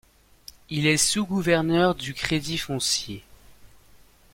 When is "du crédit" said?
1.93-2.57